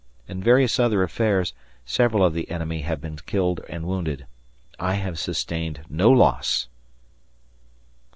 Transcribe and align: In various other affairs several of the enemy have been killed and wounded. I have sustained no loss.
In 0.27 0.41
various 0.41 0.79
other 0.79 1.03
affairs 1.03 1.53
several 1.85 2.25
of 2.25 2.33
the 2.33 2.49
enemy 2.49 2.81
have 2.81 2.99
been 2.99 3.17
killed 3.17 3.61
and 3.69 3.85
wounded. 3.85 4.25
I 4.79 4.95
have 4.95 5.19
sustained 5.19 5.81
no 5.91 6.09
loss. 6.09 6.67